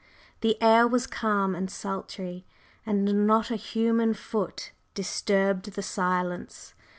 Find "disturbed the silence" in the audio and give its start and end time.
4.95-6.73